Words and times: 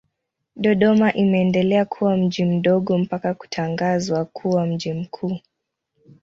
Dodoma 0.55 1.13
imeendelea 1.13 1.85
kuwa 1.85 2.17
mji 2.17 2.45
mdogo 2.45 2.97
mpaka 2.97 3.33
kutangazwa 3.33 4.25
kuwa 4.25 4.65
mji 4.65 4.93
mkuu. 4.93 5.39